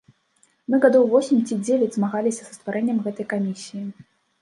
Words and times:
Мы 0.73 0.79
гадоў 0.85 1.05
восем 1.11 1.37
ці 1.47 1.59
дзевяць 1.67 1.91
змагаліся 1.99 2.43
за 2.51 2.59
стварэнне 2.59 2.99
гэтай 3.09 3.33
камісіі. 3.39 3.89